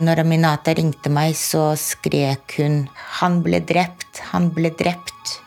[0.02, 4.21] Når Aminata ringte meg, så skrek hun 'Han ble drept!
[4.32, 5.41] Han ble drept!'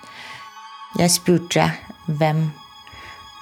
[0.99, 1.73] Jeg spurte
[2.07, 2.53] hvem,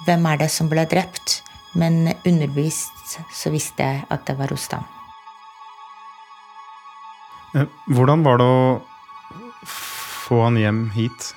[0.07, 1.43] hvem er det som ble drept,
[1.75, 4.85] men underbevisst så visste jeg at det var Rustam.
[7.55, 8.81] Eh, Hvordan var det å
[9.69, 11.35] få han hjem hit?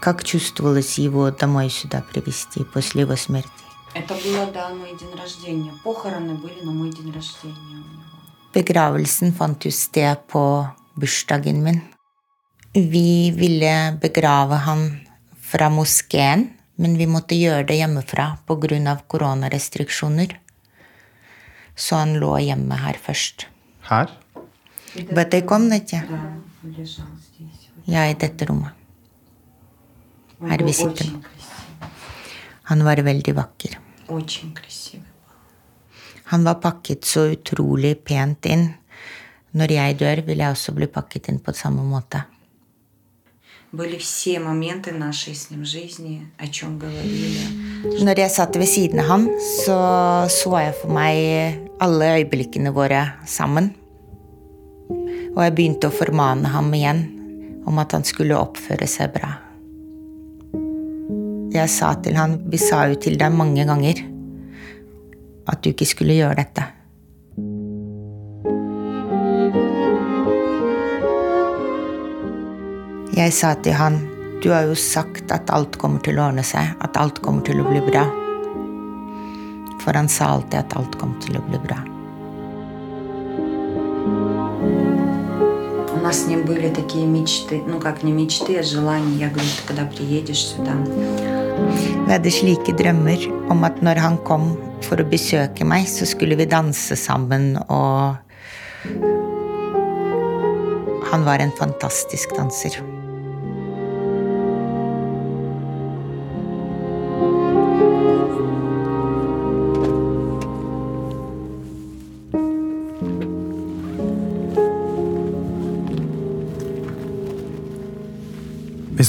[0.00, 3.59] Как чувствовалось его домой сюда привезти после его смерти?
[3.94, 5.72] Это было, да, мой день рождения.
[5.84, 8.02] Похороны были на мой день рождения у него.
[8.54, 11.80] Begravelsen fant jo sted på bursdagen min.
[12.74, 15.00] Vi ville begrave han
[15.40, 18.96] fra moskeen, men vi måtte gjøre det hjemmefra pga.
[19.08, 20.38] koronarestriksjoner.
[21.76, 23.46] Så han lå hjemme her først.
[23.90, 24.08] Her?
[24.94, 26.04] В этой комнате?
[26.08, 26.14] Да,
[26.64, 27.68] он лежал здесь.
[27.76, 27.84] вот.
[27.86, 28.72] Ja, i dette rommet.
[30.40, 30.92] Он Här был vi sitter.
[30.92, 31.39] очень красивый.
[32.71, 33.73] Han var veldig vakker.
[36.31, 38.69] Han var pakket så utrolig pent inn.
[39.59, 42.21] Når jeg dør, vil jeg også bli pakket inn på samme måte.
[48.07, 49.27] Når jeg satt ved siden av ham,
[49.65, 49.77] så
[50.31, 53.73] så jeg for meg alle øyeblikkene våre sammen.
[55.35, 57.07] Og jeg begynte å formane ham igjen
[57.67, 59.50] om at han skulle oppføre seg bra.
[61.54, 64.02] Jeg sa til han, vi sa jo til deg mange ganger
[65.46, 66.66] at du ikke skulle gjøre dette.
[73.16, 74.02] Jeg sa til han,
[74.42, 77.62] du har jo sagt at alt kommer til å ordne seg, at alt kommer til
[77.62, 78.04] å bli bra.
[79.80, 81.80] For han sa alltid at alt kom til å bli bra.
[85.96, 89.16] У нас с ним были такие мечты, ну как не мечты, а желания.
[89.16, 90.74] Я говорю, ты когда приедешь сюда,
[91.51, 94.51] vi hadde slike drømmer om at når han kom
[94.85, 98.19] for å besøke meg, så skulle vi danse sammen, og
[101.11, 103.00] Han var en fantastisk danser.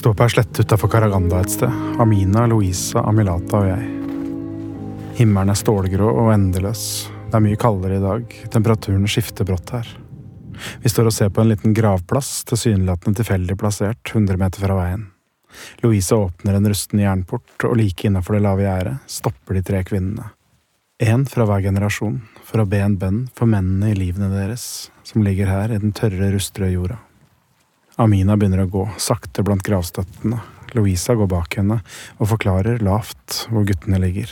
[0.03, 1.75] Står på ei slette utafor Karaganda et sted.
[2.03, 3.85] Amina, Louisa, Amilata og jeg.
[5.21, 6.81] Himmelen er stålgrå og endeløs.
[7.29, 8.35] Det er mye kaldere i dag.
[8.51, 9.93] Temperaturen skifter brått her.
[10.83, 15.07] Vi står og ser på en liten gravplass, tilsynelatende tilfeldig plassert, 100 meter fra veien.
[15.87, 20.33] Louisa åpner en rusten jernport, og like innafor det lave gjerdet stopper de tre kvinnene.
[20.99, 24.67] Én fra hver generasjon, for å be en bønn for mennene i livene deres,
[25.07, 26.99] som ligger her i den tørre, rustrøde jorda.
[28.01, 30.41] Amina begynner å gå, sakte blant gravstøttene.
[30.73, 31.83] Louisa går bak henne
[32.17, 34.31] og forklarer lavt hvor guttene ligger.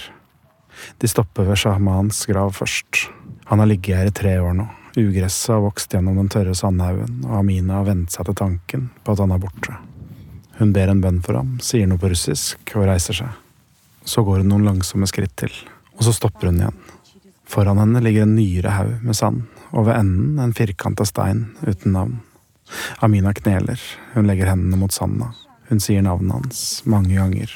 [0.98, 3.10] De stopper ved Shahmans grav først.
[3.50, 4.68] Han har ligget her i tre år nå.
[4.96, 9.12] Ugresset har vokst gjennom den tørre sandhaugen, og Amina har vent seg til tanken på
[9.14, 9.76] at han er borte.
[10.58, 13.36] Hun ber en bønn for ham, sier noe på russisk og reiser seg.
[14.08, 15.52] Så går hun noen langsomme skritt til,
[15.98, 16.80] og så stopper hun igjen.
[17.50, 21.94] Foran henne ligger en nyere haug med sand, og ved enden en firkanta stein uten
[21.94, 22.18] navn.
[23.00, 23.80] Amina kneler,
[24.14, 25.32] hun legger hendene mot sanda.
[25.70, 27.52] Hun sier navnet hans mange ganger.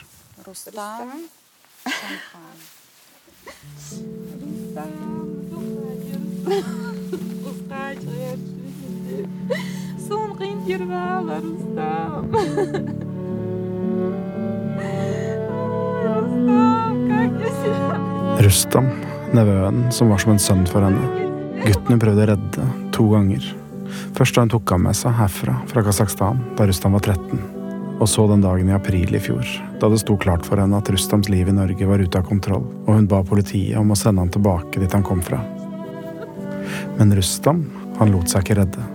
[18.45, 18.89] Rustam,
[19.32, 21.05] nevøen som var som en sønn for henne.
[21.64, 23.64] Gutten hun prøvde å redde to ganger.
[24.14, 27.38] Først da hun tok ham med seg herfra, fra Kasakhstan, da Rustam var 13.
[28.01, 29.47] Og så den dagen i april i fjor,
[29.80, 32.66] da det sto klart for henne at Rustams liv i Norge var ute av kontroll,
[32.86, 35.38] og hun ba politiet om å sende ham tilbake dit han kom fra.
[36.99, 37.64] Men Rustam,
[38.01, 38.90] han lot seg ikke redde.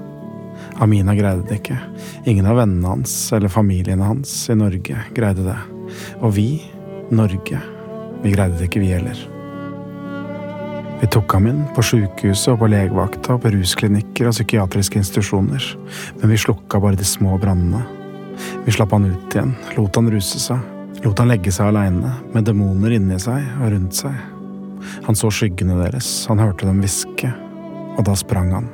[0.84, 1.80] Amina greide det ikke.
[2.28, 5.58] Ingen av vennene hans eller familiene hans i Norge greide det.
[6.20, 6.48] Og vi,
[7.12, 7.60] Norge,
[8.24, 9.39] vi greide det ikke, vi heller.
[11.00, 15.64] Vi tok ham inn på sjukehuset og på legevakta og på rusklinikker og psykiatriske institusjoner,
[16.20, 17.86] men vi slukka bare de små brannene.
[18.66, 20.60] Vi slapp han ut igjen, lot han ruse seg,
[21.06, 24.18] lot han legge seg aleine, med demoner inni seg og rundt seg.
[25.08, 27.32] Han så skyggene deres, han hørte dem hviske,
[27.96, 28.70] og da sprang han.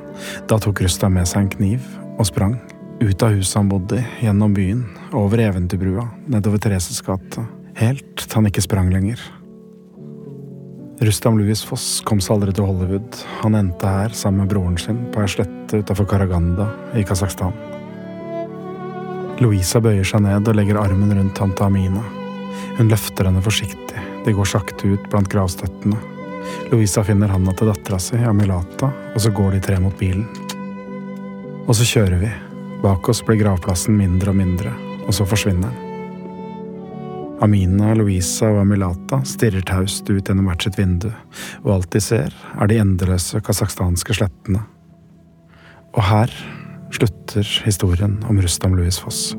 [0.50, 2.58] Da tok Rustam med seg en kniv og sprang.
[3.02, 4.82] Ut av huset han bodde i, gjennom byen,
[5.14, 7.46] over Eventyrbrua, nedover Thereses gate,
[7.78, 9.20] helt til han ikke sprang lenger.
[11.00, 13.18] Rustam Louis Foss kom seg aldri til Hollywood.
[13.42, 17.52] Han endte her sammen med broren sin på ei slette utafor Karaganda i Kasakhstan.
[19.44, 22.00] Louisa bøyer seg ned og legger armen rundt tante Amina.
[22.78, 26.00] Hun løfter henne forsiktig, de går sakte ut blant gravstøttene.
[26.72, 30.24] Louisa finner handa til dattera si, Amilata, og så går de tre mot bilen.
[31.66, 32.32] Og så kjører vi.
[32.80, 34.72] Bak oss blir gravplassen mindre og mindre,
[35.04, 35.85] og så forsvinner den.
[37.44, 41.10] Amina, Louisa og Amilata stirrer taust ut gjennom hvert sitt vindu,
[41.66, 44.62] og alt de ser, er de endeløse kasakhstanske slettene.
[45.92, 46.32] Og her
[46.96, 49.34] slutter historien om Rustam Louis Foss.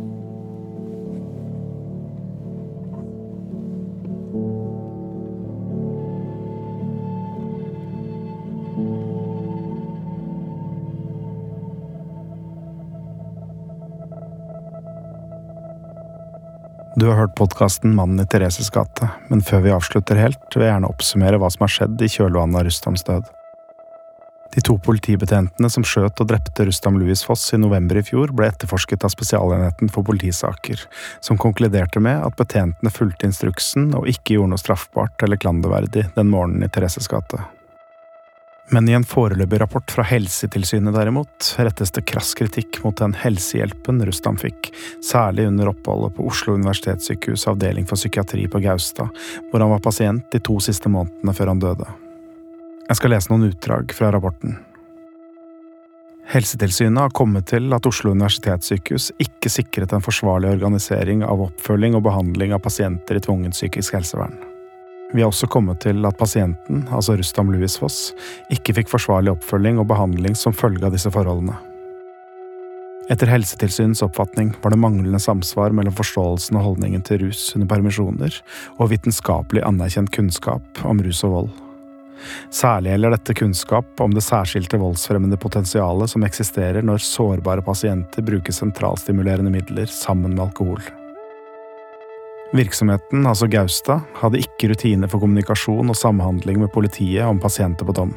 [16.97, 20.71] Du har hørt podkasten Mannen i Thereses gate, men før vi avslutter helt, vil jeg
[20.71, 23.27] gjerne oppsummere hva som har skjedd i kjølvannet av Rustams død.
[24.55, 28.49] De to politibetjentene som skjøt og drepte Rustam Louis Foss i november i fjor, ble
[28.49, 30.87] etterforsket av Spesialenheten for politisaker,
[31.21, 36.33] som konkluderte med at betjentene fulgte instruksen og ikke gjorde noe straffbart eller klanderverdig den
[36.33, 37.43] morgenen i Thereses gate.
[38.70, 44.01] Men i en foreløpig rapport fra Helsetilsynet derimot, rettes det krass kritikk mot den helsehjelpen
[44.05, 49.13] Rustam fikk, særlig under oppholdet på Oslo universitetssykehus avdeling for psykiatri på Gaustad,
[49.51, 51.88] hvor han var pasient de to siste månedene før han døde.
[52.88, 54.59] Jeg skal lese noen utdrag fra rapporten.
[56.28, 62.03] Helsetilsynet har kommet til at Oslo universitetssykehus ikke sikret en forsvarlig organisering av oppfølging og
[62.09, 64.36] behandling av pasienter i tvungent psykisk helsevern.
[65.14, 68.12] Vi har også kommet til at pasienten, altså Rustam Louis Foss,
[68.51, 71.55] ikke fikk forsvarlig oppfølging og behandling som følge av disse forholdene.
[73.08, 78.36] Etter Helsetilsynets oppfatning var det manglende samsvar mellom forståelsen og holdningen til rus under permisjoner
[78.76, 81.55] og vitenskapelig anerkjent kunnskap om rus og vold.
[82.51, 88.55] Særlig gjelder dette kunnskap om det særskilte voldsfremmende potensialet som eksisterer når sårbare pasienter bruker
[88.55, 90.82] sentralstimulerende midler sammen med alkohol.
[92.55, 97.95] Virksomheten, altså Gaustad, hadde ikke rutiner for kommunikasjon og samhandling med politiet om pasienter på
[97.97, 98.13] dom.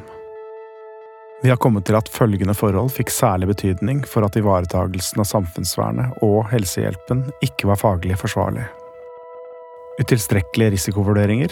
[1.43, 6.23] Vi har kommet til at følgende forhold fikk særlig betydning for at ivaretagelsen av samfunnsvernet
[6.23, 8.63] og helsehjelpen ikke var faglig forsvarlig.
[9.99, 11.51] Utilstrekkelige risikovurderinger,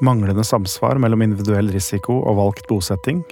[0.00, 3.24] manglende samsvar mellom individuell risiko og valgt bosetting,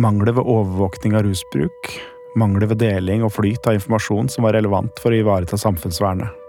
[0.00, 1.92] mangler ved overvåkning av rusbruk,
[2.38, 6.47] mangler ved deling og flyt av informasjon som var relevant for å ivareta samfunnsvernet.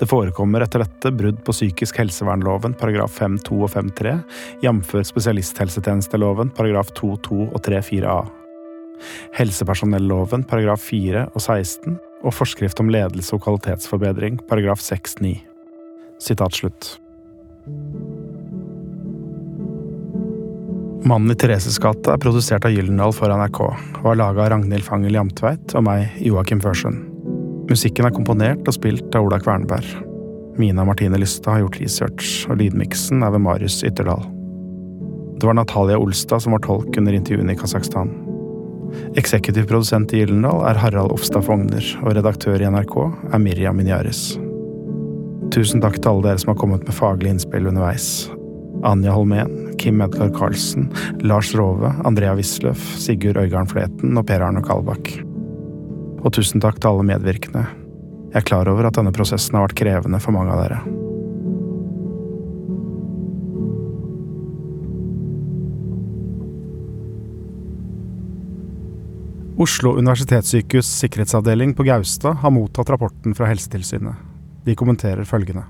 [0.00, 4.16] Det forekommer etter dette brudd på psykisk helsevernloven paragraf 5-2 og 5-3,
[4.64, 4.94] jf.
[5.12, 8.20] spesialisthelsetjenesteloven paragraf 2-2 og 3-4 a.
[9.36, 15.38] Helsepersonelloven paragraf 4 og 16 og forskrift om ledelse og kvalitetsforbedring paragraf 6-9.
[16.20, 16.96] Sitat slutt.
[21.08, 24.84] Mannen i Thereses gate er produsert av Gyldendal for NRK og er laga av Ragnhild
[24.84, 27.09] Fangel Jamtveit og meg, Joakim Førsund.
[27.70, 29.86] Musikken er komponert og spilt av Ola Kvernberg.
[30.58, 34.24] Mina Martine Lystad har gjort research, og lydmiksen er ved Marius Ytterdal.
[35.38, 38.10] Det var Natalia Olstad som var tolk under intervjuene i Kasakhstan.
[39.20, 44.34] Eksekutiv produsent i Gyllendal er Harald Ofstad Fogner, og redaktør i NRK er Miriam Minyaris.
[45.54, 48.26] Tusen takk til alle dere som har kommet med faglige innspill underveis.
[48.82, 50.90] Anja Holmén, Kim Edgar Karlsen,
[51.22, 55.20] Lars Rove, Andrea Wisløff, Sigurd Øygarden Fleten og Per Arne Kalbakk.
[56.20, 57.64] Og tusen takk til alle medvirkende.
[58.30, 60.82] Jeg er klar over at denne prosessen har vært krevende for mange av dere.
[69.60, 74.14] Oslo universitetssykehus sikkerhetsavdeling på Gaustad har mottatt rapporten fra Helsetilsynet.
[74.64, 75.66] De kommenterer følgende.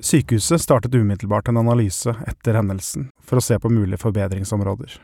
[0.00, 4.96] Sykehuset startet umiddelbart en analyse etter hendelsen for å se på mulige forbedringsområder.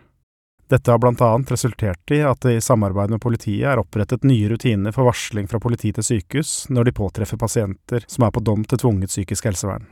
[0.66, 4.48] Dette har blant annet resultert i at det i samarbeid med politiet er opprettet nye
[4.50, 8.64] rutiner for varsling fra politi til sykehus når de påtreffer pasienter som er på dom
[8.66, 9.86] til tvunget psykisk helsevern.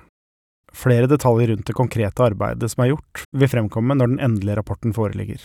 [0.75, 4.97] Flere detaljer rundt det konkrete arbeidet som er gjort, vil fremkomme når den endelige rapporten
[4.97, 5.39] foreligger.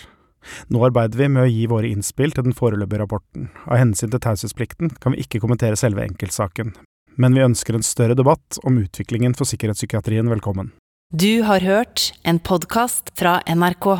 [0.74, 3.50] Nå arbeider vi med å gi våre innspill til den foreløpige rapporten.
[3.70, 6.74] Av hensyn til taushetsplikten kan vi ikke kommentere selve enkeltsaken,
[7.22, 10.74] men vi ønsker en større debatt om utviklingen for sikkerhetspsykiatrien velkommen.
[11.14, 14.00] Du har hørt en podkast fra NRK.